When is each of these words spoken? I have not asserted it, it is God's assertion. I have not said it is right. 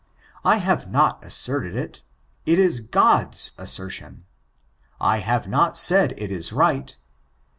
I 0.43 0.57
have 0.57 0.89
not 0.89 1.23
asserted 1.23 1.75
it, 1.75 2.01
it 2.47 2.57
is 2.57 2.79
God's 2.79 3.51
assertion. 3.59 4.25
I 4.99 5.17
have 5.19 5.47
not 5.47 5.77
said 5.77 6.15
it 6.17 6.31
is 6.31 6.51
right. 6.51 6.97